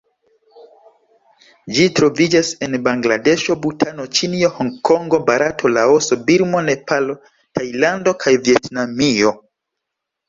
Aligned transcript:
Ĝi 1.79 1.83
troviĝas 1.99 2.49
en 2.67 2.77
Bangladeŝo, 2.87 3.57
Butano, 3.65 4.07
Ĉinio, 4.19 4.51
Hongkongo, 4.57 5.19
Barato, 5.29 5.71
Laoso, 5.77 6.19
Birmo, 6.31 6.65
Nepalo, 6.71 7.19
Tajlando 7.61 8.19
kaj 8.25 8.37
Vjetnamio. 8.49 9.39